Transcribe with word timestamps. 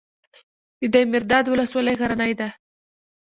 د 0.79 0.81
دایمیرداد 0.93 1.45
ولسوالۍ 1.47 1.95
غرنۍ 2.01 2.33
ده 2.39 2.49